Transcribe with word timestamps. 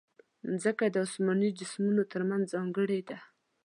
مځکه 0.49 0.85
د 0.91 0.95
اسماني 1.05 1.49
جسمونو 1.59 2.01
ترمنځ 2.11 2.43
ځانګړې 2.53 2.99
ده. 3.09 3.17